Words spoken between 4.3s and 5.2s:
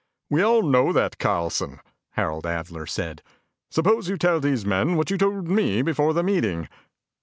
these men what you